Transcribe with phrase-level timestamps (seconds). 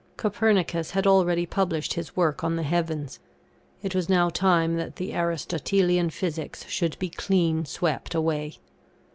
[0.17, 3.19] Copernicus had already published his work on the Heavens.
[3.83, 8.57] It was now time that the Aristotelian Physics should be clean swept away.